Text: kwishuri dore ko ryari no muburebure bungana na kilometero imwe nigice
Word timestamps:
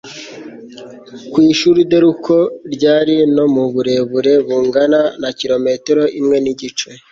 kwishuri 1.31 1.79
dore 1.91 2.09
ko 2.25 2.37
ryari 2.73 3.15
no 3.35 3.45
muburebure 3.53 4.33
bungana 4.45 5.01
na 5.21 5.29
kilometero 5.39 6.03
imwe 6.19 6.37
nigice 6.43 6.89